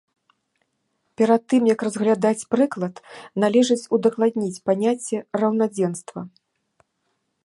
Перад 1.21 1.41
тым 1.53 1.67
як 1.73 1.79
разглядаць 1.87 2.47
прыклад, 2.55 2.95
належыць 3.43 3.87
удакладніць 3.97 4.61
паняцце 4.71 5.17
раўнадзенства. 5.43 6.19